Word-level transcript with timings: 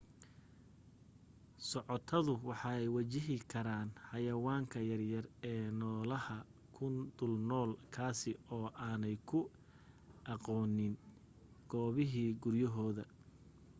socotadu 1.69 2.33
waxay 2.49 2.83
wajihi 2.95 3.35
karaan 3.51 3.89
xayayaanka 4.07 4.77
yaryar 4.89 5.25
ee 5.51 5.65
noolaha 5.79 6.37
ku 6.75 6.83
dulnool 7.17 7.71
kaasi 7.95 8.31
oo 8.55 8.67
aanay 8.87 9.15
ku 9.29 9.39
aqoonin 10.33 10.93
goobihii 11.71 12.37
guryahooda 12.41 13.03